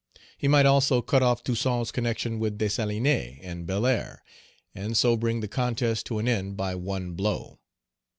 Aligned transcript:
He 0.35 0.47
might 0.47 0.65
also 0.65 1.03
cut 1.03 1.21
off 1.21 1.43
Toussaint's 1.43 1.91
connection 1.91 2.39
with 2.39 2.57
Dessalines 2.57 3.37
and 3.43 3.67
Belair, 3.67 4.23
and 4.73 4.97
so 4.97 5.15
bring 5.15 5.41
the 5.41 5.47
contest 5.47 6.07
to 6.07 6.17
an 6.17 6.27
end 6.27 6.57
by 6.57 6.73
one 6.73 7.11
blow. 7.13 7.59